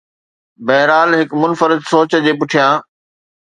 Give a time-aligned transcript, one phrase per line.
[0.65, 2.83] بهرحال، هڪ منفرد سوچ جي پٺيان